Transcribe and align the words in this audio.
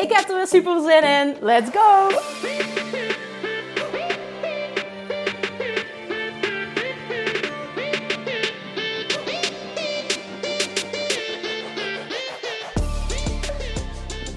Ik 0.00 0.12
heb 0.12 0.28
er 0.28 0.36
weer 0.36 0.46
super 0.46 0.80
zin 0.80 1.02
in. 1.02 1.36
Let's 1.40 1.70
go! 1.70 2.08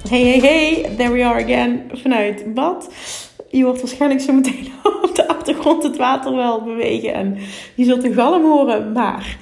Hey, 0.09 0.21
hey, 0.21 0.39
hey, 0.39 0.95
there 0.97 1.11
we 1.11 1.25
are 1.25 1.43
again 1.43 1.91
vanuit 1.93 2.53
bad. 2.53 2.93
Je 3.49 3.63
hoort 3.63 3.79
waarschijnlijk 3.79 4.21
zo 4.21 4.33
meteen 4.33 4.71
op 5.03 5.15
de 5.15 5.27
achtergrond 5.27 5.83
het 5.83 5.97
water 5.97 6.35
wel 6.35 6.63
bewegen 6.63 7.13
en 7.13 7.37
je 7.75 7.85
zult 7.85 8.03
een 8.03 8.13
galm 8.13 8.43
horen, 8.43 8.91
maar 8.91 9.37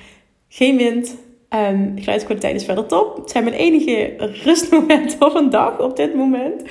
geen 0.47 0.77
wind 0.77 1.15
en 1.51 1.93
geluidskwaliteit 1.95 2.55
is 2.55 2.65
verder 2.65 2.85
top. 2.85 3.17
Het 3.17 3.31
zijn 3.31 3.43
mijn 3.43 3.55
enige 3.55 4.13
rustmomenten 4.17 5.25
op 5.25 5.35
een 5.35 5.49
dag 5.49 5.79
op 5.79 5.95
dit 5.95 6.15
moment. 6.15 6.63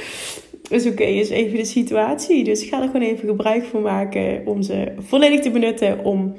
Dus 0.69 0.87
oké, 0.87 1.03
is 1.03 1.29
even 1.29 1.57
de 1.57 1.65
situatie. 1.65 2.45
Dus 2.45 2.63
ik 2.63 2.69
ga 2.69 2.83
er 2.83 2.87
gewoon 2.87 3.07
even 3.07 3.29
gebruik 3.29 3.65
van 3.65 3.83
maken 3.83 4.43
om 4.47 4.63
ze 4.63 4.93
volledig 4.99 5.41
te 5.41 5.51
benutten 5.51 6.05
om 6.05 6.35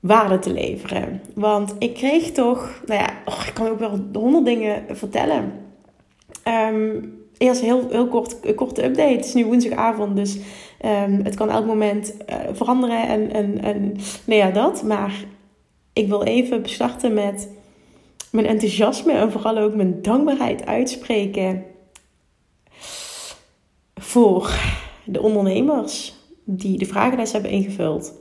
waarde 0.00 0.38
te 0.38 0.52
leveren. 0.52 1.20
Want 1.34 1.74
ik 1.78 1.94
kreeg 1.94 2.30
toch, 2.30 2.82
nou 2.86 3.00
ja, 3.00 3.10
oh, 3.24 3.44
ik 3.46 3.54
kan 3.54 3.68
ook 3.68 3.78
wel 3.78 4.00
honderd 4.12 4.44
dingen 4.44 4.84
vertellen. 4.90 5.52
Um, 6.72 7.14
eerst 7.38 7.60
heel, 7.60 7.88
heel 7.90 8.08
kort, 8.08 8.54
korte 8.54 8.84
update. 8.84 9.16
Het 9.16 9.24
is 9.24 9.34
nu 9.34 9.44
woensdagavond, 9.44 10.16
dus 10.16 10.38
um, 10.84 11.20
het 11.24 11.34
kan 11.34 11.50
elk 11.50 11.66
moment 11.66 12.14
uh, 12.30 12.36
veranderen 12.52 13.08
en, 13.08 13.32
en, 13.32 13.62
en 13.62 13.96
nou 14.24 14.40
ja, 14.40 14.50
dat. 14.50 14.82
Maar 14.82 15.24
ik 15.98 16.08
wil 16.08 16.22
even 16.22 16.68
starten 16.68 17.14
met 17.14 17.48
mijn 18.30 18.46
enthousiasme 18.46 19.12
en 19.12 19.32
vooral 19.32 19.58
ook 19.58 19.74
mijn 19.74 20.02
dankbaarheid 20.02 20.66
uitspreken 20.66 21.64
voor 23.94 24.52
de 25.04 25.22
ondernemers 25.22 26.14
die 26.44 26.78
de 26.78 26.86
vragenlijst 26.86 27.32
hebben 27.32 27.50
ingevuld 27.50 28.12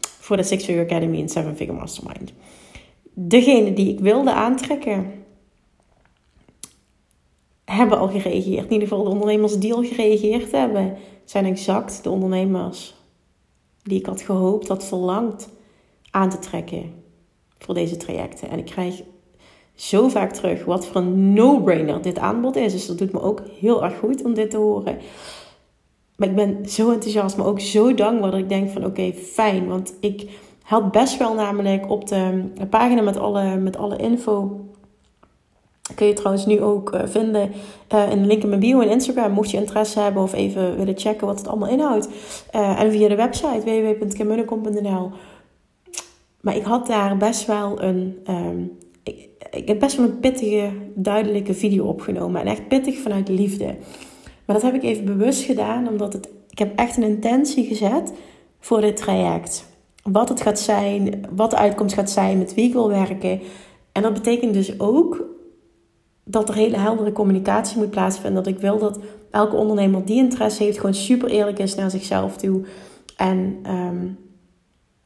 voor 0.00 0.36
de 0.36 0.42
Six 0.42 0.64
Figure 0.64 0.84
Academy 0.84 1.20
en 1.20 1.28
Seven 1.28 1.56
Figure 1.56 1.78
Mastermind. 1.78 2.32
Degene 3.12 3.72
die 3.72 3.92
ik 3.92 4.00
wilde 4.00 4.32
aantrekken, 4.32 5.12
hebben 7.64 7.98
al 7.98 8.08
gereageerd. 8.08 8.64
In 8.66 8.72
ieder 8.72 8.88
geval 8.88 9.04
de 9.04 9.10
ondernemers 9.10 9.58
die 9.58 9.74
al 9.74 9.84
gereageerd 9.84 10.52
hebben, 10.52 10.96
zijn 11.24 11.44
exact 11.44 12.02
de 12.02 12.10
ondernemers 12.10 12.94
die 13.82 13.98
ik 13.98 14.06
had 14.06 14.20
gehoopt, 14.20 14.68
had 14.68 14.84
verlangd 14.84 15.48
aan 16.10 16.30
te 16.30 16.38
trekken 16.38 17.06
voor 17.58 17.74
deze 17.74 17.96
trajecten. 17.96 18.50
En 18.50 18.58
ik 18.58 18.64
krijg 18.64 19.02
zo 19.74 20.08
vaak 20.08 20.32
terug 20.32 20.64
wat 20.64 20.86
voor 20.86 20.96
een 21.00 21.32
no-brainer 21.32 22.02
dit 22.02 22.18
aanbod 22.18 22.56
is. 22.56 22.72
Dus 22.72 22.86
dat 22.86 22.98
doet 22.98 23.12
me 23.12 23.20
ook 23.20 23.42
heel 23.60 23.84
erg 23.84 23.98
goed 23.98 24.22
om 24.22 24.34
dit 24.34 24.50
te 24.50 24.56
horen. 24.56 24.98
Maar 26.16 26.28
ik 26.28 26.34
ben 26.34 26.68
zo 26.68 26.92
enthousiast, 26.92 27.36
maar 27.36 27.46
ook 27.46 27.60
zo 27.60 27.94
dankbaar 27.94 28.30
dat 28.30 28.40
ik 28.40 28.48
denk 28.48 28.70
van 28.70 28.84
oké, 28.84 29.12
fijn. 29.12 29.66
Want 29.66 29.94
ik 30.00 30.30
had 30.62 30.92
best 30.92 31.18
wel 31.18 31.34
namelijk 31.34 31.90
op 31.90 32.08
de 32.08 32.44
pagina 32.70 33.02
met 33.02 33.18
alle, 33.18 33.56
met 33.56 33.76
alle 33.76 33.96
info 33.96 34.60
Kun 35.94 36.06
je 36.06 36.12
trouwens 36.12 36.46
nu 36.46 36.62
ook 36.62 36.94
uh, 36.94 37.00
vinden 37.04 37.52
in 38.10 38.22
de 38.22 38.26
link 38.26 38.42
in 38.42 38.48
mijn 38.48 38.60
bio 38.60 38.80
en 38.80 38.90
Instagram. 38.90 39.32
Mocht 39.32 39.50
je 39.50 39.56
interesse 39.56 40.00
hebben 40.00 40.22
of 40.22 40.32
even 40.32 40.76
willen 40.76 40.98
checken 40.98 41.26
wat 41.26 41.38
het 41.38 41.48
allemaal 41.48 41.68
inhoudt. 41.68 42.08
Uh, 42.54 42.80
en 42.80 42.90
via 42.90 43.08
de 43.08 43.14
website 43.14 43.60
www.kimmunnekom.nl. 43.64 45.10
Maar 46.40 46.56
ik 46.56 46.62
had 46.62 46.86
daar 46.86 47.16
best 47.16 47.46
wel 47.46 47.82
een. 47.82 48.18
Um, 48.30 48.78
ik, 49.50 49.68
heb 49.68 49.78
best 49.78 49.96
wel 49.96 50.06
een 50.06 50.18
pittige, 50.18 50.70
duidelijke 50.94 51.54
video 51.54 51.84
opgenomen. 51.84 52.40
En 52.40 52.46
echt 52.46 52.68
pittig 52.68 52.98
vanuit 52.98 53.28
liefde. 53.28 53.76
Maar 54.44 54.56
dat 54.56 54.62
heb 54.62 54.74
ik 54.74 54.82
even 54.82 55.04
bewust 55.04 55.42
gedaan, 55.42 55.88
omdat 55.88 56.12
het, 56.12 56.28
ik 56.50 56.58
heb 56.58 56.78
echt 56.78 56.96
een 56.96 57.02
intentie 57.02 57.64
gezet 57.64 58.12
voor 58.60 58.80
dit 58.80 58.96
traject. 58.96 59.66
Wat 60.02 60.28
het 60.28 60.40
gaat 60.40 60.58
zijn, 60.58 61.26
wat 61.34 61.50
de 61.50 61.56
uitkomst 61.56 61.94
gaat 61.94 62.10
zijn, 62.10 62.38
met 62.38 62.54
wie 62.54 62.66
ik 62.66 62.72
wil 62.72 62.88
werken. 62.88 63.40
En 63.92 64.02
dat 64.02 64.12
betekent 64.12 64.54
dus 64.54 64.80
ook 64.80 65.24
dat 66.24 66.48
er 66.48 66.54
hele 66.54 66.76
heldere 66.76 67.12
communicatie 67.12 67.78
moet 67.78 67.90
plaatsvinden. 67.90 68.44
Dat 68.44 68.52
ik 68.52 68.60
wil 68.60 68.78
dat 68.78 68.98
elke 69.30 69.56
ondernemer 69.56 70.04
die 70.04 70.16
interesse 70.16 70.62
heeft, 70.62 70.78
gewoon 70.78 70.94
super 70.94 71.28
eerlijk 71.28 71.58
is 71.58 71.74
naar 71.74 71.90
zichzelf 71.90 72.36
toe. 72.36 72.64
En 73.16 73.58
um, 73.70 74.18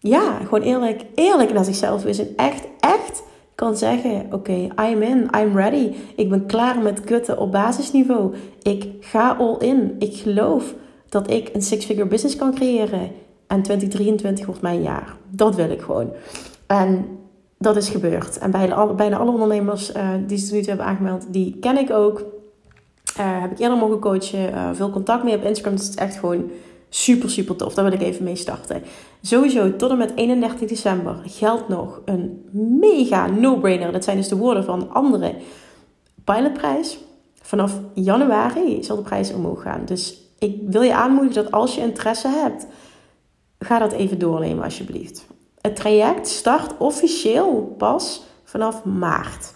ja, 0.03 0.39
gewoon 0.39 0.63
eerlijk, 0.63 1.05
eerlijk 1.15 1.53
naar 1.53 1.65
zichzelf 1.65 2.05
is. 2.05 2.19
En 2.19 2.33
echt, 2.37 2.65
echt 2.81 3.23
kan 3.55 3.77
zeggen: 3.77 4.27
Oké, 4.31 4.53
I'm 4.53 5.03
in, 5.03 5.31
I'm 5.39 5.57
ready. 5.57 5.93
Ik 6.17 6.29
ben 6.29 6.47
klaar 6.47 6.79
met 6.79 7.01
kutten 7.01 7.39
op 7.39 7.53
basisniveau. 7.53 8.35
Ik 8.63 8.87
ga 9.01 9.37
all 9.39 9.57
in. 9.59 9.97
Ik 9.99 10.15
geloof 10.15 10.75
dat 11.09 11.31
ik 11.31 11.51
een 11.53 11.63
six-figure 11.63 12.09
business 12.09 12.37
kan 12.37 12.55
creëren. 12.55 13.11
En 13.47 13.63
2023 13.63 14.47
wordt 14.47 14.63
mijn 14.63 14.83
jaar. 14.83 15.17
Dat 15.29 15.55
wil 15.55 15.71
ik 15.71 15.81
gewoon. 15.81 16.13
En 16.67 17.07
dat 17.59 17.77
is 17.77 17.89
gebeurd. 17.89 18.39
En 18.39 18.51
bijna 18.51 18.75
alle, 18.75 18.95
bijna 18.95 19.17
alle 19.17 19.31
ondernemers 19.31 19.95
uh, 19.95 20.09
die 20.27 20.39
ze 20.39 20.55
nu 20.55 20.59
toe 20.59 20.69
hebben 20.69 20.87
aangemeld, 20.87 21.33
die 21.33 21.57
ken 21.61 21.79
ik 21.79 21.91
ook. 21.91 22.25
Uh, 23.19 23.41
heb 23.41 23.51
ik 23.51 23.59
eerder 23.59 23.79
mogen 23.79 23.99
coachen. 23.99 24.51
Uh, 24.51 24.71
veel 24.73 24.91
contact 24.91 25.25
mee 25.25 25.37
op 25.37 25.45
Instagram. 25.45 25.77
Dus 25.77 25.85
het 25.85 25.95
is 25.95 26.01
echt 26.01 26.17
gewoon 26.17 26.51
super, 26.95 27.31
super 27.31 27.57
tof. 27.57 27.75
Daar 27.75 27.85
wil 27.85 27.93
ik 27.93 28.03
even 28.03 28.25
mee 28.25 28.37
starten. 28.37 28.83
Sowieso 29.23 29.77
tot 29.77 29.91
en 29.91 29.99
met 29.99 30.13
31 30.15 30.69
december 30.69 31.17
geldt 31.25 31.69
nog 31.69 32.01
een 32.05 32.49
mega 32.81 33.27
no-brainer. 33.27 33.93
Dat 33.93 34.05
zijn 34.05 34.17
dus 34.17 34.29
de 34.29 34.37
woorden 34.37 34.65
van 34.65 34.93
andere 34.93 35.35
pilotprijs. 36.25 36.99
Vanaf 37.43 37.79
januari 37.95 38.85
zal 38.85 38.97
de 38.97 39.03
prijs 39.03 39.33
omhoog 39.33 39.63
gaan. 39.63 39.85
Dus 39.85 40.17
ik 40.39 40.57
wil 40.67 40.83
je 40.83 40.95
aanmoedigen 40.95 41.43
dat 41.43 41.53
als 41.53 41.75
je 41.75 41.81
interesse 41.81 42.29
hebt, 42.29 42.67
ga 43.59 43.79
dat 43.79 43.93
even 43.93 44.19
doornemen 44.19 44.65
alsjeblieft. 44.65 45.27
Het 45.61 45.77
traject 45.77 46.29
start 46.29 46.77
officieel 46.79 47.75
pas 47.79 48.23
vanaf 48.45 48.85
maart. 48.85 49.55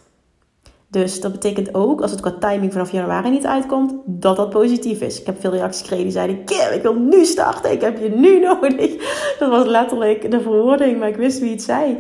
Dus 0.89 1.21
dat 1.21 1.33
betekent 1.33 1.75
ook, 1.75 2.01
als 2.01 2.11
het 2.11 2.21
qua 2.21 2.31
timing 2.31 2.73
vanaf 2.73 2.93
januari 2.93 3.31
niet 3.31 3.47
uitkomt, 3.47 3.95
dat 4.05 4.37
dat 4.37 4.51
positief 4.51 5.01
is. 5.01 5.21
Ik 5.21 5.27
heb 5.27 5.41
veel 5.41 5.51
reacties 5.51 5.81
gekregen 5.81 6.05
die 6.05 6.13
zeiden: 6.13 6.45
Kim, 6.45 6.73
ik 6.73 6.83
wil 6.83 6.95
nu 6.95 7.25
starten, 7.25 7.73
ik 7.73 7.81
heb 7.81 7.99
je 7.99 8.09
nu 8.09 8.41
nodig. 8.49 8.97
Dat 9.39 9.51
was 9.51 9.67
letterlijk 9.67 10.31
de 10.31 10.41
verwoording, 10.41 10.99
maar 10.99 11.09
ik 11.09 11.17
wist 11.17 11.41
wie 11.41 11.51
het 11.51 11.63
zei. 11.63 11.99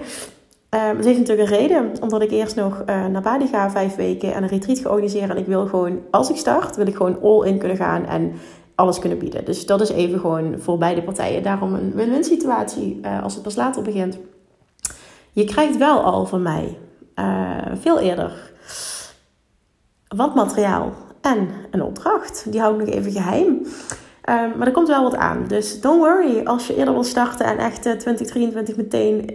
Um, 0.71 0.97
het 0.97 1.05
heeft 1.05 1.19
natuurlijk 1.19 1.51
een 1.51 1.57
reden, 1.57 1.93
omdat 2.01 2.23
ik 2.23 2.31
eerst 2.31 2.57
nog 2.57 2.83
uh, 2.87 3.07
naar 3.07 3.23
Bali 3.23 3.47
ga, 3.47 3.71
vijf 3.71 3.95
weken, 3.95 4.35
en 4.35 4.43
een 4.43 4.49
retreat 4.49 4.79
ga 4.79 4.89
organiseren. 4.89 5.31
En 5.31 5.37
ik 5.37 5.47
wil 5.47 5.67
gewoon, 5.67 6.01
als 6.11 6.31
ik 6.31 6.37
start, 6.37 6.77
wil 6.77 6.87
ik 6.87 6.97
gewoon 6.97 7.23
all 7.23 7.47
in 7.47 7.59
kunnen 7.59 7.77
gaan 7.77 8.07
en 8.07 8.33
alles 8.75 8.99
kunnen 8.99 9.19
bieden. 9.19 9.45
Dus 9.45 9.67
dat 9.67 9.81
is 9.81 9.91
even 9.91 10.21
gewoon 10.21 10.55
voor 10.59 10.79
beide 10.79 11.03
partijen. 11.03 11.43
Daarom 11.43 11.75
een 11.75 11.93
win-win 11.95 12.25
situatie 12.25 13.01
uh, 13.03 13.22
als 13.22 13.34
het 13.34 13.43
pas 13.43 13.57
later 13.57 13.83
begint. 13.83 14.19
Je 15.33 15.45
krijgt 15.45 15.77
wel 15.77 16.01
al 16.01 16.27
van 16.27 16.43
mij 16.43 16.78
uh, 17.16 17.57
veel 17.75 17.99
eerder 17.99 18.53
wat 20.09 20.35
materiaal 20.35 20.93
en 21.21 21.49
een 21.71 21.83
opdracht. 21.83 22.47
Die 22.51 22.61
hou 22.61 22.81
ik 22.81 22.87
nog 22.87 22.95
even 22.95 23.13
geheim. 23.13 23.67
Uh, 24.29 24.57
maar 24.57 24.67
er 24.67 24.73
komt 24.73 24.89
wel 24.89 25.03
wat 25.03 25.17
aan. 25.17 25.45
Dus 25.49 25.81
don't 25.81 25.99
worry 25.99 26.47
als 26.47 26.67
je 26.67 26.77
eerder 26.77 26.95
wil 26.95 27.05
starten 27.05 27.47
en 27.47 27.59
echt 27.59 27.83
2023 27.83 28.77
meteen 28.77 29.31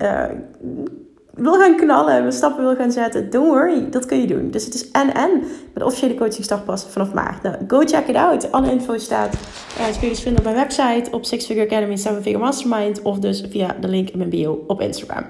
wil 1.33 1.59
gaan 1.59 1.75
knallen, 1.75 2.23
we 2.23 2.31
stappen 2.31 2.63
wil 2.63 2.75
gaan 2.75 2.91
zetten, 2.91 3.29
don't 3.29 3.47
worry, 3.47 3.89
dat 3.89 4.05
kun 4.05 4.21
je 4.21 4.27
doen. 4.27 4.51
Dus 4.51 4.65
het 4.65 4.73
is 4.73 4.91
en-en 4.91 5.39
met 5.39 5.73
de 5.73 5.85
officiële 5.85 6.15
coaching 6.15 6.43
startpas 6.43 6.85
vanaf 6.89 7.13
maart. 7.13 7.43
Nou, 7.43 7.55
go 7.67 7.79
check 7.79 8.07
it 8.07 8.15
out. 8.15 8.51
Alle 8.51 8.71
info 8.71 8.97
staat, 8.97 9.33
uh, 9.79 10.01
je 10.01 10.09
dus 10.09 10.21
vinden 10.21 10.45
op 10.45 10.53
mijn 10.53 10.67
website, 10.67 11.11
op 11.11 11.25
Six 11.25 11.45
Figure 11.45 11.65
Academy, 11.65 11.95
Seven 11.95 12.21
Figure 12.21 12.43
Mastermind, 12.43 13.01
of 13.01 13.19
dus 13.19 13.43
via 13.49 13.75
de 13.79 13.87
link 13.87 14.09
in 14.09 14.17
mijn 14.17 14.29
bio 14.29 14.63
op 14.67 14.81
Instagram. 14.81 15.25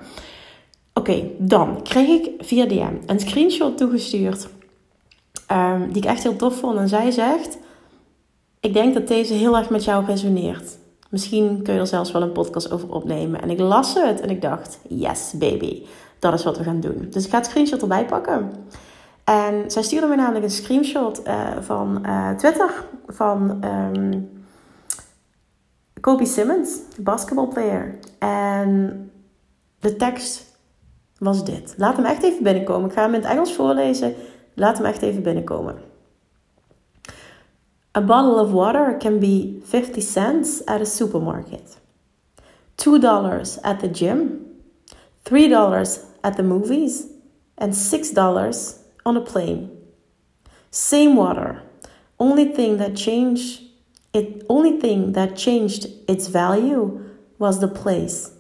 Oké, 0.93 1.23
dan 1.37 1.83
kreeg 1.83 2.07
ik 2.07 2.31
via 2.37 2.65
DM 2.65 2.93
een 3.05 3.19
screenshot 3.19 3.77
toegestuurd, 3.77 4.47
um, 5.51 5.91
die 5.91 6.01
ik 6.01 6.09
echt 6.09 6.23
heel 6.23 6.35
tof 6.35 6.55
vond. 6.55 6.77
En 6.77 6.89
zij 6.89 7.11
zegt, 7.11 7.57
ik 8.59 8.73
denk 8.73 8.93
dat 8.93 9.07
deze 9.07 9.33
heel 9.33 9.57
erg 9.57 9.69
met 9.69 9.83
jou 9.83 10.05
resoneert. 10.05 10.77
Misschien 11.09 11.61
kun 11.63 11.73
je 11.73 11.79
er 11.79 11.87
zelfs 11.87 12.11
wel 12.11 12.21
een 12.21 12.31
podcast 12.31 12.71
over 12.71 12.93
opnemen. 12.93 13.41
En 13.41 13.49
ik 13.49 13.59
las 13.59 13.93
het 13.93 14.19
en 14.19 14.29
ik 14.29 14.41
dacht, 14.41 14.79
yes 14.87 15.33
baby, 15.35 15.83
dat 16.19 16.33
is 16.33 16.43
wat 16.43 16.57
we 16.57 16.63
gaan 16.63 16.79
doen. 16.79 17.07
Dus 17.09 17.25
ik 17.25 17.31
ga 17.31 17.37
het 17.37 17.45
screenshot 17.45 17.81
erbij 17.81 18.05
pakken. 18.05 18.51
En 19.23 19.71
zij 19.71 19.83
stuurde 19.83 20.07
me 20.07 20.15
namelijk 20.15 20.43
een 20.43 20.51
screenshot 20.51 21.21
uh, 21.27 21.49
van 21.59 22.03
uh, 22.05 22.29
Twitter 22.29 22.85
van 23.07 23.65
um, 23.65 24.29
Kobe 25.99 26.25
Simmons, 26.25 26.79
basketbalplayer. 26.99 27.99
En 28.19 29.11
de 29.79 29.95
tekst 29.95 30.45
was 31.17 31.45
dit. 31.45 31.73
Laat 31.77 31.95
hem 31.95 32.05
echt 32.05 32.23
even 32.23 32.43
binnenkomen. 32.43 32.89
Ik 32.89 32.95
ga 32.95 33.01
hem 33.01 33.13
in 33.13 33.21
het 33.21 33.29
Engels 33.29 33.53
voorlezen. 33.53 34.15
Laat 34.55 34.77
hem 34.77 34.85
echt 34.85 35.01
even 35.01 35.23
binnenkomen. 35.23 35.75
A 37.93 38.01
bottle 38.01 38.39
of 38.39 38.51
water 38.51 38.97
can 38.99 39.19
be 39.19 39.61
50 39.65 40.01
cents 40.01 40.61
at 40.65 40.81
a 40.81 40.85
supermarket. 40.85 41.77
$2 42.77 43.59
at 43.63 43.79
the 43.79 43.87
gym. 43.87 44.45
$3 45.25 45.99
at 46.23 46.35
the 46.35 46.43
movies. 46.43 47.07
And 47.57 47.73
$6 47.73 48.77
on 49.05 49.17
a 49.17 49.21
plane. 49.21 49.69
Same 50.69 51.15
water. 51.15 51.61
Only 52.17 52.45
thing 52.45 52.77
that 52.77 52.95
changed 52.95 53.61
it 54.13 54.45
only 54.49 54.79
thing 54.79 55.13
that 55.13 55.37
changed 55.37 55.87
its 56.07 56.27
value 56.27 57.01
was 57.39 57.59
the 57.59 57.67
place. 57.67 58.31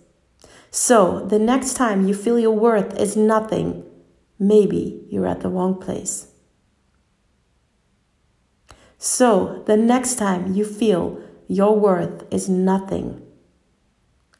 So, 0.69 1.25
the 1.25 1.39
next 1.39 1.75
time 1.75 2.07
you 2.07 2.13
feel 2.13 2.39
your 2.39 2.55
worth 2.55 2.97
is 2.99 3.15
nothing, 3.15 3.83
maybe 4.41 5.05
you're 5.09 5.29
at 5.29 5.41
the 5.41 5.49
wrong 5.49 5.77
place. 5.77 6.25
So, 8.97 9.61
the 9.65 9.77
next 9.77 10.17
time 10.17 10.53
you 10.53 10.65
feel 10.65 11.19
your 11.47 11.79
worth 11.79 12.25
is 12.29 12.47
nothing, 12.47 13.21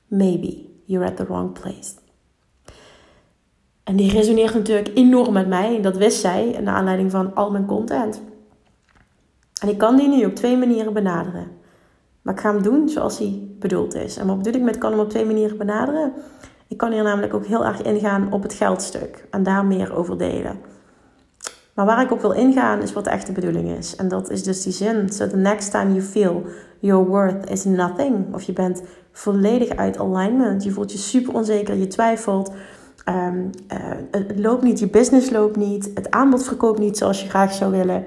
maybe 0.09 0.69
you're 0.86 1.06
at 1.06 1.18
the 1.18 1.25
wrong 1.25 1.53
place. 1.53 2.00
En 3.83 3.95
die 3.95 4.12
resoneert 4.12 4.53
natuurlijk 4.53 4.92
enorm 4.94 5.33
met 5.33 5.48
mij. 5.48 5.75
En 5.75 5.81
dat 5.81 5.98
wist 5.98 6.19
zij 6.19 6.59
naar 6.62 6.75
aanleiding 6.75 7.12
van 7.12 7.36
al 7.36 7.51
mijn 7.51 7.65
content. 7.65 8.21
En 9.62 9.69
ik 9.69 9.77
kan 9.77 9.95
die 9.95 10.07
nu 10.07 10.25
op 10.25 10.36
twee 10.36 10.57
manieren 10.57 10.94
benaderen. 10.94 11.48
Maar 12.21 12.33
ik 12.33 12.39
ga 12.39 12.53
hem 12.53 12.63
doen 12.63 12.89
zoals 12.89 13.18
hij 13.18 13.48
bedoeld 13.59 13.95
is. 13.95 14.18
En 14.18 14.27
wat 14.27 14.38
bedoel 14.38 14.53
ik 14.53 14.62
met 14.62 14.77
kan 14.77 14.92
hem 14.92 15.00
op 15.00 15.09
twee 15.09 15.25
manieren 15.25 15.57
benaderen? 15.57 16.13
Ik 16.71 16.77
kan 16.77 16.91
hier 16.91 17.03
namelijk 17.03 17.33
ook 17.33 17.45
heel 17.45 17.65
erg 17.65 17.81
ingaan 17.81 18.31
op 18.31 18.44
het 18.44 18.53
geldstuk. 18.53 19.27
En 19.29 19.44
daar 19.44 19.65
meer 19.65 19.95
over 19.95 20.18
delen. 20.18 20.59
Maar 21.73 21.85
waar 21.85 22.01
ik 22.01 22.12
op 22.12 22.21
wil 22.21 22.31
ingaan 22.31 22.81
is 22.81 22.94
wat 22.94 23.03
de 23.03 23.09
echte 23.09 23.31
bedoeling 23.31 23.77
is. 23.77 23.95
En 23.95 24.07
dat 24.07 24.29
is 24.29 24.44
dus 24.44 24.63
die 24.63 24.73
zin. 24.73 25.09
So 25.09 25.27
the 25.27 25.38
next 25.38 25.71
time 25.71 25.94
you 25.94 26.01
feel 26.01 26.44
your 26.79 27.07
worth 27.07 27.50
is 27.50 27.63
nothing. 27.63 28.33
Of 28.33 28.44
je 28.44 28.53
bent 28.53 28.81
volledig 29.12 29.69
uit 29.69 30.00
alignment. 30.00 30.63
Je 30.63 30.71
voelt 30.71 30.91
je 30.91 30.97
super 30.97 31.33
onzeker. 31.33 31.75
Je 31.75 31.88
twijfelt. 31.88 32.51
Um, 33.09 33.50
uh, 33.74 33.77
het 34.12 34.39
loopt 34.39 34.63
niet. 34.63 34.79
Je 34.79 34.89
business 34.89 35.29
loopt 35.29 35.56
niet. 35.56 35.91
Het 35.94 36.12
aanbod 36.12 36.44
verkoopt 36.44 36.79
niet 36.79 36.97
zoals 36.97 37.21
je 37.21 37.29
graag 37.29 37.53
zou 37.53 37.71
willen. 37.71 38.06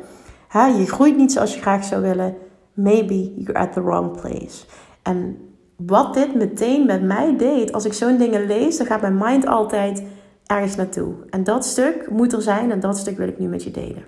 Je 0.52 0.86
groeit 0.86 1.16
niet 1.16 1.32
zoals 1.32 1.54
je 1.54 1.60
graag 1.60 1.84
zou 1.84 2.02
willen. 2.02 2.34
Maybe 2.74 3.34
you're 3.34 3.58
at 3.58 3.72
the 3.72 3.82
wrong 3.82 4.20
place. 4.20 4.64
En 5.02 5.38
wat 5.76 6.14
dit 6.14 6.34
meteen 6.34 6.86
met 6.86 7.02
mij 7.02 7.36
deed, 7.36 7.72
als 7.72 7.84
ik 7.84 7.92
zo'n 7.92 8.16
dingen 8.16 8.46
lees, 8.46 8.76
dan 8.76 8.86
gaat 8.86 9.00
mijn 9.00 9.18
mind 9.18 9.46
altijd 9.46 10.02
ergens 10.46 10.76
naartoe. 10.76 11.14
En 11.30 11.44
dat 11.44 11.64
stuk 11.64 12.10
moet 12.10 12.32
er 12.32 12.42
zijn 12.42 12.70
en 12.70 12.80
dat 12.80 12.98
stuk 12.98 13.16
wil 13.16 13.28
ik 13.28 13.38
nu 13.38 13.48
met 13.48 13.64
je 13.64 13.70
delen. 13.70 14.04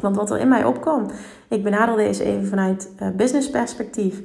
Want 0.00 0.16
wat 0.16 0.30
er 0.30 0.38
in 0.38 0.48
mij 0.48 0.64
opkwam, 0.64 1.06
ik 1.48 1.62
benader 1.62 1.96
deze 1.96 2.24
even 2.24 2.46
vanuit 2.46 2.90
uh, 3.02 3.08
business 3.16 3.50
perspectief. 3.50 4.22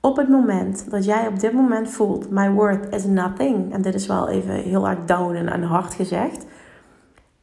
Op 0.00 0.16
het 0.16 0.28
moment 0.28 0.90
dat 0.90 1.04
jij 1.04 1.26
op 1.26 1.40
dit 1.40 1.52
moment 1.52 1.88
voelt, 1.88 2.30
my 2.30 2.50
worth 2.50 2.94
is 2.94 3.04
nothing. 3.04 3.72
En 3.72 3.82
dit 3.82 3.94
is 3.94 4.06
wel 4.06 4.28
even 4.28 4.54
heel 4.54 4.88
erg 4.88 5.04
down 5.04 5.34
en 5.34 5.62
hard 5.62 5.94
gezegd. 5.94 6.46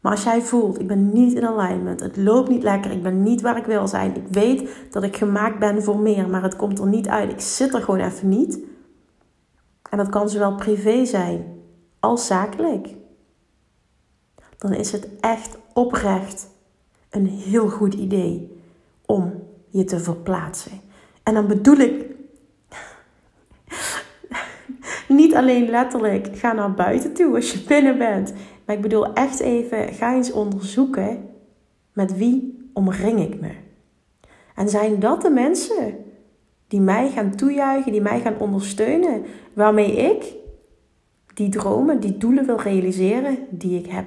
Maar 0.06 0.14
als 0.14 0.24
jij 0.24 0.42
voelt, 0.42 0.80
ik 0.80 0.88
ben 0.88 1.14
niet 1.14 1.34
in 1.34 1.46
alignment, 1.46 2.00
het 2.00 2.18
loopt 2.18 2.50
niet 2.50 2.64
lekker, 2.64 2.92
ik 2.92 3.04
ben 3.04 3.24
niet 3.24 3.42
waar 3.42 3.58
ik 3.58 3.66
wil 3.66 3.88
zijn, 3.88 4.16
ik 4.16 4.28
weet 4.28 4.70
dat 4.92 5.04
ik 5.04 5.18
gemaakt 5.18 5.60
ben 5.60 5.84
voor 5.84 6.00
meer, 6.00 6.30
maar 6.30 6.44
het 6.44 6.56
komt 6.56 6.80
er 6.80 6.88
niet 6.88 7.08
uit, 7.08 7.32
ik 7.32 7.40
zit 7.40 7.74
er 7.74 7.82
gewoon 7.82 8.00
even 8.00 8.30
niet. 8.30 8.60
En 9.90 9.98
dat 9.98 10.10
kan 10.10 10.30
zowel 10.30 10.56
privé 10.56 11.06
zijn 11.06 11.46
als 12.00 12.28
zakelijk. 12.28 12.90
Dan 14.58 14.74
is 14.74 14.92
het 14.92 15.08
echt 15.20 15.58
oprecht 15.74 16.48
een 17.10 17.28
heel 17.28 17.70
goed 17.70 17.94
idee 17.94 18.62
om 19.06 19.34
je 19.70 19.84
te 19.84 20.00
verplaatsen. 20.00 20.82
En 21.24 21.34
dan 21.34 21.48
bedoel 21.48 21.78
ik 21.78 22.06
niet 25.16 25.36
alleen 25.36 25.70
letterlijk 25.70 26.28
ga 26.34 26.54
naar 26.54 26.74
buiten 26.74 27.14
toe 27.14 27.36
als 27.36 27.52
je 27.52 27.64
binnen 27.68 27.98
bent. 27.98 28.34
Maar 28.66 28.76
ik 28.76 28.82
bedoel 28.82 29.14
echt 29.14 29.40
even, 29.40 29.94
ga 29.94 30.14
eens 30.14 30.32
onderzoeken 30.32 31.30
met 31.94 32.18
wie 32.18 32.70
omring 32.74 33.20
ik 33.20 33.42
me. 33.42 33.52
En 34.56 34.70
zijn 34.70 35.00
dat 35.00 35.22
de 35.22 35.30
mensen 35.30 35.96
die 36.68 36.82
mij 36.82 37.10
gaan 37.10 37.36
toejuichen, 37.36 37.92
die 37.92 38.02
mij 38.02 38.20
gaan 38.20 38.40
ondersteunen, 38.40 39.24
waarmee 39.54 39.96
ik 39.96 40.34
die 41.34 41.50
dromen, 41.50 42.00
die 42.00 42.18
doelen 42.18 42.46
wil 42.46 42.60
realiseren 42.60 43.38
die 43.50 43.80
ik 43.80 43.92
heb. 43.92 44.06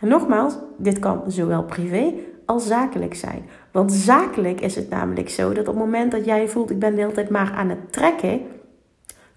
En 0.00 0.08
nogmaals, 0.08 0.58
dit 0.78 0.98
kan 0.98 1.22
zowel 1.26 1.64
privé 1.64 2.12
als 2.46 2.66
zakelijk 2.66 3.14
zijn. 3.14 3.42
Want 3.72 3.92
zakelijk 3.92 4.60
is 4.60 4.74
het 4.74 4.90
namelijk 4.90 5.28
zo 5.28 5.48
dat 5.48 5.68
op 5.68 5.74
het 5.74 5.84
moment 5.84 6.10
dat 6.12 6.24
jij 6.24 6.48
voelt, 6.48 6.70
ik 6.70 6.78
ben 6.78 6.94
de 6.94 7.00
hele 7.00 7.12
tijd 7.12 7.30
maar 7.30 7.52
aan 7.52 7.68
het 7.68 7.92
trekken, 7.92 8.40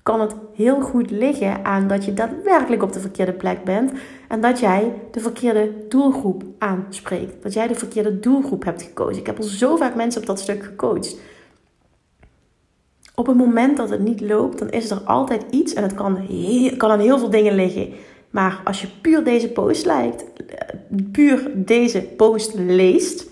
kan 0.03 0.21
het 0.21 0.35
heel 0.53 0.81
goed 0.81 1.11
liggen 1.11 1.65
aan 1.65 1.87
dat 1.87 2.05
je 2.05 2.13
daadwerkelijk 2.13 2.83
op 2.83 2.93
de 2.93 2.99
verkeerde 2.99 3.33
plek 3.33 3.63
bent 3.63 3.91
en 4.27 4.41
dat 4.41 4.59
jij 4.59 4.93
de 5.11 5.19
verkeerde 5.19 5.71
doelgroep 5.89 6.43
aanspreekt. 6.57 7.43
Dat 7.43 7.53
jij 7.53 7.67
de 7.67 7.75
verkeerde 7.75 8.19
doelgroep 8.19 8.63
hebt 8.63 8.81
gekozen. 8.81 9.19
Ik 9.19 9.25
heb 9.25 9.37
al 9.37 9.43
zo 9.43 9.75
vaak 9.75 9.95
mensen 9.95 10.21
op 10.21 10.27
dat 10.27 10.39
stuk 10.39 10.63
gecoacht. 10.63 11.17
Op 13.15 13.27
het 13.27 13.37
moment 13.37 13.77
dat 13.77 13.89
het 13.89 13.99
niet 13.99 14.21
loopt, 14.21 14.59
dan 14.59 14.69
is 14.69 14.89
er 14.89 15.01
altijd 15.01 15.45
iets 15.49 15.73
en 15.73 15.83
het 15.83 15.93
kan, 15.93 16.27
kan 16.77 16.91
aan 16.91 16.99
heel 16.99 17.19
veel 17.19 17.29
dingen 17.29 17.55
liggen. 17.55 17.93
Maar 18.29 18.61
als 18.63 18.81
je 18.81 18.87
puur 19.01 19.23
deze 19.23 19.49
post 19.49 19.85
lijkt, 19.85 20.25
puur 21.11 21.51
deze 21.55 22.01
post 22.01 22.53
leest 22.53 23.31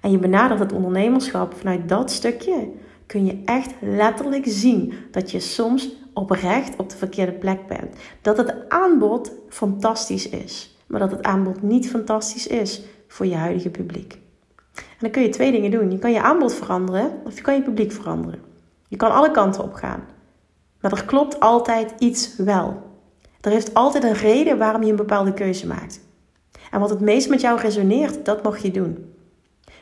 en 0.00 0.10
je 0.10 0.18
benadert 0.18 0.60
het 0.60 0.72
ondernemerschap 0.72 1.54
vanuit 1.54 1.88
dat 1.88 2.10
stukje, 2.10 2.68
kun 3.12 3.26
je 3.26 3.42
echt 3.44 3.74
letterlijk 3.80 4.44
zien 4.46 4.92
dat 5.10 5.30
je 5.30 5.40
soms 5.40 5.96
oprecht 6.12 6.76
op 6.76 6.90
de 6.90 6.96
verkeerde 6.96 7.32
plek 7.32 7.66
bent. 7.66 7.96
Dat 8.22 8.36
het 8.36 8.68
aanbod 8.68 9.32
fantastisch 9.48 10.28
is, 10.28 10.76
maar 10.86 11.00
dat 11.00 11.10
het 11.10 11.22
aanbod 11.22 11.62
niet 11.62 11.90
fantastisch 11.90 12.46
is 12.46 12.82
voor 13.08 13.26
je 13.26 13.34
huidige 13.34 13.70
publiek. 13.70 14.12
En 14.74 14.98
dan 14.98 15.10
kun 15.10 15.22
je 15.22 15.28
twee 15.28 15.52
dingen 15.52 15.70
doen. 15.70 15.90
Je 15.90 15.98
kan 15.98 16.12
je 16.12 16.22
aanbod 16.22 16.54
veranderen 16.54 17.10
of 17.24 17.36
je 17.36 17.42
kan 17.42 17.54
je 17.54 17.62
publiek 17.62 17.92
veranderen. 17.92 18.40
Je 18.88 18.96
kan 18.96 19.12
alle 19.12 19.30
kanten 19.30 19.62
op 19.62 19.74
gaan. 19.74 20.04
Maar 20.80 20.92
er 20.92 21.04
klopt 21.04 21.40
altijd 21.40 21.94
iets 21.98 22.36
wel. 22.36 22.82
Er 23.40 23.50
heeft 23.50 23.74
altijd 23.74 24.04
een 24.04 24.12
reden 24.12 24.58
waarom 24.58 24.82
je 24.82 24.90
een 24.90 24.96
bepaalde 24.96 25.34
keuze 25.34 25.66
maakt. 25.66 26.00
En 26.70 26.80
wat 26.80 26.90
het 26.90 27.00
meest 27.00 27.28
met 27.28 27.40
jou 27.40 27.60
resoneert, 27.60 28.24
dat 28.24 28.42
mag 28.42 28.58
je 28.58 28.70
doen. 28.70 29.14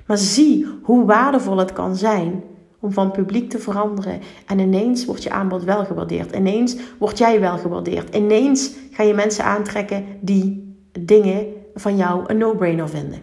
Maar 0.07 0.19
zie 0.19 0.67
hoe 0.83 1.05
waardevol 1.05 1.57
het 1.57 1.73
kan 1.73 1.97
zijn 1.97 2.43
om 2.81 2.93
van 2.93 3.11
publiek 3.11 3.51
te 3.51 3.59
veranderen. 3.59 4.21
En 4.47 4.59
ineens 4.59 5.05
wordt 5.05 5.23
je 5.23 5.31
aanbod 5.31 5.65
wel 5.65 5.85
gewaardeerd. 5.85 6.37
Ineens 6.37 6.77
word 6.99 7.19
jij 7.19 7.41
wel 7.41 7.59
gewaardeerd. 7.59 8.15
Ineens 8.15 8.71
ga 8.91 9.03
je 9.03 9.15
mensen 9.15 9.45
aantrekken 9.45 10.05
die 10.21 10.75
dingen 11.01 11.47
van 11.75 11.97
jou 11.97 12.25
een 12.27 12.39
no-brainer 12.39 12.89
vinden. 12.89 13.23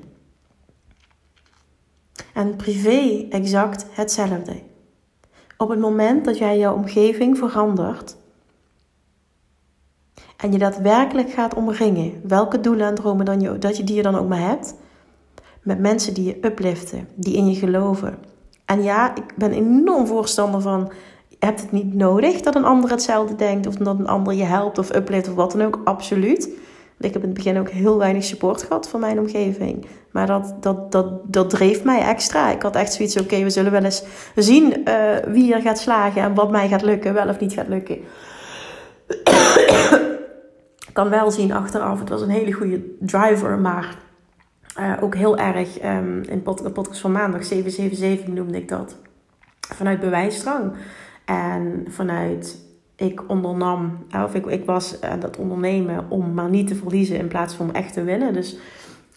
En 2.33 2.55
privé 2.55 3.25
exact 3.29 3.85
hetzelfde. 3.91 4.61
Op 5.57 5.69
het 5.69 5.79
moment 5.79 6.25
dat 6.25 6.37
jij 6.37 6.57
jouw 6.57 6.75
omgeving 6.75 7.37
verandert 7.37 8.17
en 10.37 10.51
je 10.51 10.57
daadwerkelijk 10.57 11.29
gaat 11.29 11.53
omringen, 11.53 12.21
welke 12.23 12.59
doelen 12.59 12.87
en 12.87 12.95
dromen 12.95 13.25
dan 13.25 13.41
je, 13.41 13.57
dat 13.57 13.77
je 13.77 13.83
die 13.83 13.95
je 13.95 14.01
dan 14.01 14.15
ook 14.15 14.27
maar 14.27 14.49
hebt, 14.49 14.75
met 15.61 15.79
mensen 15.79 16.13
die 16.13 16.23
je 16.23 16.37
upliften, 16.41 17.07
die 17.15 17.35
in 17.35 17.47
je 17.47 17.55
geloven, 17.55 18.17
en 18.67 18.83
ja, 18.83 19.15
ik 19.15 19.35
ben 19.35 19.51
enorm 19.51 20.07
voorstander 20.07 20.61
van. 20.61 20.91
Je 21.27 21.35
hebt 21.39 21.61
het 21.61 21.71
niet 21.71 21.93
nodig 21.93 22.41
dat 22.41 22.55
een 22.55 22.65
ander 22.65 22.89
hetzelfde 22.89 23.35
denkt. 23.35 23.67
Of 23.67 23.75
dat 23.75 23.99
een 23.99 24.07
ander 24.07 24.33
je 24.33 24.43
helpt 24.43 24.77
of 24.77 24.95
uplift 24.95 25.29
of 25.29 25.35
wat 25.35 25.51
dan 25.51 25.61
ook. 25.61 25.81
Absoluut. 25.83 26.49
Ik 26.99 27.13
heb 27.13 27.21
in 27.21 27.29
het 27.29 27.37
begin 27.37 27.59
ook 27.59 27.69
heel 27.69 27.97
weinig 27.97 28.23
support 28.23 28.63
gehad 28.63 28.89
van 28.89 28.99
mijn 28.99 29.19
omgeving. 29.19 29.85
Maar 30.11 30.27
dat, 30.27 30.55
dat, 30.59 30.91
dat, 30.91 31.33
dat 31.33 31.49
dreef 31.49 31.83
mij 31.83 32.01
extra. 32.01 32.51
Ik 32.51 32.61
had 32.61 32.75
echt 32.75 32.93
zoiets, 32.93 33.19
oké, 33.19 33.43
we 33.43 33.49
zullen 33.49 33.71
wel 33.71 33.83
eens 33.83 34.03
zien 34.35 34.81
uh, 34.85 34.93
wie 35.27 35.53
er 35.53 35.61
gaat 35.61 35.79
slagen 35.79 36.21
en 36.21 36.33
wat 36.33 36.51
mij 36.51 36.67
gaat 36.67 36.81
lukken, 36.81 37.13
wel 37.13 37.29
of 37.29 37.39
niet 37.39 37.53
gaat 37.53 37.67
lukken. 37.67 37.97
Kan 40.93 41.09
wel 41.09 41.31
zien 41.31 41.53
achteraf, 41.53 41.99
het 41.99 42.09
was 42.09 42.21
een 42.21 42.29
hele 42.29 42.51
goede 42.51 42.81
driver, 42.99 43.57
maar 43.59 43.97
uh, 44.79 44.93
ook 45.01 45.15
heel 45.15 45.37
erg 45.37 45.83
um, 45.83 46.21
in 46.23 46.43
de 46.43 46.71
podcast 46.71 47.01
van 47.01 47.11
maandag 47.11 47.43
777 47.43 48.27
noemde 48.27 48.57
ik 48.57 48.67
dat. 48.67 48.97
Vanuit 49.59 49.99
bewijsdrang. 49.99 50.73
En 51.25 51.85
vanuit 51.89 52.57
ik 52.95 53.29
ondernam, 53.29 54.05
of 54.23 54.35
ik, 54.35 54.45
ik 54.45 54.65
was 54.65 55.01
aan 55.01 55.21
het 55.21 55.37
ondernemen 55.37 56.05
om 56.09 56.33
maar 56.33 56.49
niet 56.49 56.67
te 56.67 56.75
verliezen 56.75 57.17
in 57.17 57.27
plaats 57.27 57.53
van 57.53 57.73
echt 57.73 57.93
te 57.93 58.03
winnen. 58.03 58.33
Dus 58.33 58.57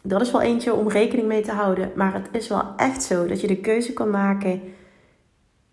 Dat 0.02 0.20
is 0.20 0.30
wel 0.30 0.40
eentje 0.40 0.74
om 0.74 0.88
rekening 0.88 1.28
mee 1.28 1.42
te 1.42 1.52
houden. 1.52 1.92
Maar 1.94 2.14
het 2.14 2.28
is 2.32 2.48
wel 2.48 2.62
echt 2.76 3.02
zo 3.02 3.26
dat 3.26 3.40
je 3.40 3.46
de 3.46 3.60
keuze 3.60 3.92
kan 3.92 4.10
maken 4.10 4.60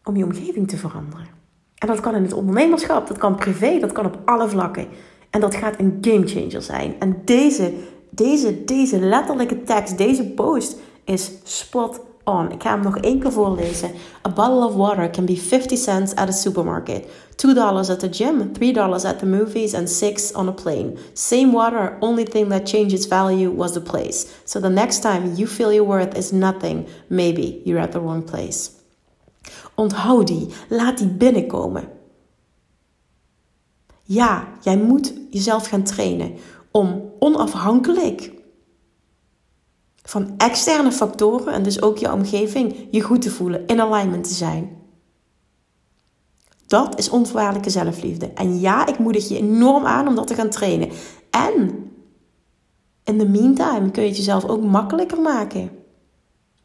om 0.03 0.15
je 0.15 0.23
omgeving 0.23 0.67
te 0.67 0.77
veranderen. 0.77 1.27
En 1.75 1.87
dat 1.87 1.99
kan 1.99 2.15
in 2.15 2.23
het 2.23 2.33
ondernemerschap, 2.33 3.07
dat 3.07 3.17
kan 3.17 3.35
privé, 3.35 3.79
dat 3.79 3.91
kan 3.91 4.05
op 4.05 4.19
alle 4.25 4.49
vlakken. 4.49 4.87
En 5.29 5.41
dat 5.41 5.55
gaat 5.55 5.79
een 5.79 5.97
gamechanger 6.01 6.61
zijn. 6.61 6.95
En 6.99 7.21
deze, 7.25 7.73
deze, 8.09 8.63
deze 8.63 8.99
letterlijke 8.99 9.63
tekst, 9.63 9.97
deze 9.97 10.23
post 10.23 10.77
is 11.03 11.31
spot 11.43 11.99
on. 12.27 12.51
Ik 12.51 12.61
ga 12.61 12.69
hem 12.69 12.81
nog 12.81 12.97
één 12.97 13.19
keer 13.19 13.31
voorlezen. 13.31 13.91
A 14.27 14.29
bottle 14.29 14.65
of 14.65 14.75
water 14.75 15.09
can 15.09 15.25
be 15.25 15.37
50 15.37 15.77
cents 15.77 16.15
at 16.15 16.29
a 16.29 16.31
supermarket, 16.31 17.05
$2 17.35 17.89
at 17.89 17.99
the 17.99 18.09
gym, 18.11 18.51
$3 18.53 19.05
at 19.05 19.19
the 19.19 19.25
movies, 19.25 19.73
and 19.73 19.89
6 19.89 20.33
on 20.33 20.47
a 20.47 20.51
plane. 20.51 20.97
Same 21.13 21.51
water, 21.51 21.97
only 21.99 22.23
thing 22.23 22.49
that 22.49 22.67
changed 22.67 22.93
its 22.93 23.07
value 23.07 23.55
was 23.55 23.73
the 23.73 23.81
place. 23.81 24.27
So 24.43 24.59
the 24.59 24.69
next 24.69 25.01
time 25.01 25.35
you 25.35 25.47
feel 25.47 25.73
your 25.73 25.87
worth 25.87 26.17
is 26.17 26.31
nothing, 26.31 26.87
maybe 27.07 27.61
you're 27.63 27.81
at 27.81 27.91
the 27.91 27.99
wrong 27.99 28.23
place. 28.23 28.69
Onthoud 29.75 30.27
die, 30.27 30.47
laat 30.69 30.97
die 30.97 31.07
binnenkomen. 31.07 31.89
Ja, 34.03 34.47
jij 34.61 34.77
moet 34.77 35.13
jezelf 35.29 35.67
gaan 35.67 35.83
trainen 35.83 36.33
om 36.71 37.06
onafhankelijk 37.19 38.31
van 40.03 40.33
externe 40.37 40.91
factoren 40.91 41.53
en 41.53 41.63
dus 41.63 41.81
ook 41.81 41.97
je 41.97 42.11
omgeving 42.11 42.87
je 42.91 43.01
goed 43.01 43.21
te 43.21 43.31
voelen, 43.31 43.67
in 43.67 43.81
alignment 43.81 44.27
te 44.27 44.33
zijn. 44.33 44.77
Dat 46.67 46.99
is 46.99 47.09
onvoorwaardelijke 47.09 47.69
zelfliefde. 47.69 48.25
En 48.27 48.59
ja, 48.59 48.87
ik 48.87 48.99
moedig 48.99 49.27
je 49.27 49.37
enorm 49.37 49.85
aan 49.85 50.07
om 50.07 50.15
dat 50.15 50.27
te 50.27 50.33
gaan 50.33 50.49
trainen. 50.49 50.89
En 51.29 51.89
in 53.03 53.17
de 53.17 53.27
meantime 53.27 53.91
kun 53.91 54.01
je 54.03 54.07
het 54.07 54.17
jezelf 54.17 54.45
ook 54.45 54.61
makkelijker 54.61 55.21
maken. 55.21 55.69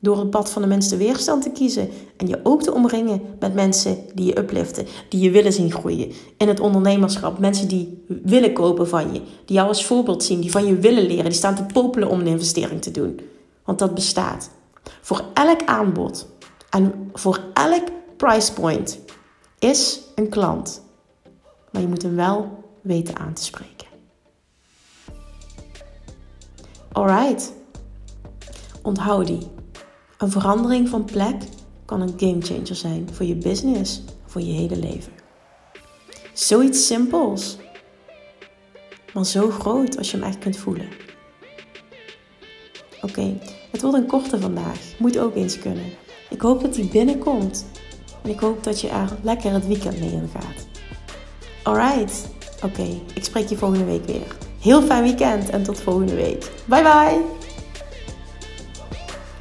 Door 0.02 0.18
het 0.18 0.30
pad 0.30 0.50
van 0.50 0.62
de 0.62 0.68
minste 0.68 0.96
weerstand 0.96 1.42
te 1.42 1.50
kiezen. 1.50 1.88
En 2.16 2.28
je 2.28 2.40
ook 2.42 2.62
te 2.62 2.74
omringen 2.74 3.20
met 3.40 3.54
mensen 3.54 3.98
die 4.14 4.26
je 4.26 4.38
upliften. 4.38 4.86
Die 5.08 5.20
je 5.20 5.30
willen 5.30 5.52
zien 5.52 5.72
groeien. 5.72 6.12
In 6.36 6.48
het 6.48 6.60
ondernemerschap. 6.60 7.38
Mensen 7.38 7.68
die 7.68 8.04
willen 8.22 8.52
kopen 8.52 8.88
van 8.88 9.12
je. 9.12 9.20
Die 9.44 9.56
jou 9.56 9.68
als 9.68 9.84
voorbeeld 9.84 10.24
zien. 10.24 10.40
Die 10.40 10.50
van 10.50 10.66
je 10.66 10.76
willen 10.76 11.06
leren. 11.06 11.24
Die 11.24 11.32
staan 11.32 11.54
te 11.54 11.66
popelen 11.72 12.08
om 12.08 12.20
een 12.20 12.26
investering 12.26 12.82
te 12.82 12.90
doen. 12.90 13.20
Want 13.64 13.78
dat 13.78 13.94
bestaat. 13.94 14.50
Voor 15.00 15.24
elk 15.34 15.64
aanbod. 15.64 16.28
En 16.70 17.10
voor 17.12 17.40
elk 17.54 17.84
price 18.16 18.52
point. 18.52 18.98
Is 19.58 20.00
een 20.14 20.28
klant. 20.28 20.82
Maar 21.70 21.82
je 21.82 21.88
moet 21.88 22.02
hem 22.02 22.16
wel 22.16 22.64
weten 22.80 23.18
aan 23.18 23.32
te 23.32 23.44
spreken. 23.44 23.86
Alright. 26.92 27.52
Onthoud 28.82 29.26
die. 29.26 29.60
Een 30.22 30.30
verandering 30.30 30.88
van 30.88 31.04
plek 31.04 31.42
kan 31.84 32.00
een 32.00 32.14
gamechanger 32.16 32.76
zijn 32.76 33.08
voor 33.12 33.26
je 33.26 33.34
business, 33.34 34.02
voor 34.26 34.40
je 34.40 34.52
hele 34.52 34.76
leven. 34.76 35.12
Zoiets 36.32 36.86
simpels, 36.86 37.56
maar 39.14 39.26
zo 39.26 39.50
groot 39.50 39.98
als 39.98 40.10
je 40.10 40.16
hem 40.16 40.26
echt 40.26 40.38
kunt 40.38 40.56
voelen. 40.56 40.88
Oké, 43.00 43.38
het 43.70 43.82
wordt 43.82 43.96
een 43.96 44.06
korte 44.06 44.40
vandaag. 44.40 44.78
Moet 44.98 45.18
ook 45.18 45.34
eens 45.34 45.58
kunnen. 45.58 45.92
Ik 46.30 46.40
hoop 46.40 46.60
dat 46.60 46.74
die 46.74 46.88
binnenkomt. 46.88 47.66
En 48.22 48.30
ik 48.30 48.40
hoop 48.40 48.64
dat 48.64 48.80
je 48.80 48.88
er 48.88 49.18
lekker 49.22 49.52
het 49.52 49.66
weekend 49.66 50.00
mee 50.00 50.12
in 50.12 50.28
gaat. 50.32 50.66
Alright. 51.62 52.28
Oké, 52.64 52.86
ik 53.14 53.24
spreek 53.24 53.48
je 53.48 53.56
volgende 53.56 53.84
week 53.84 54.04
weer. 54.04 54.36
Heel 54.60 54.82
fijn 54.82 55.02
weekend 55.02 55.50
en 55.50 55.62
tot 55.62 55.80
volgende 55.80 56.14
week. 56.14 56.50
Bye 56.66 56.82
bye. 56.82 57.41